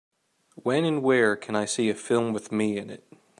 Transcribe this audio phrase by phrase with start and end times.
[0.55, 3.03] When and where can I see A Film with Me in It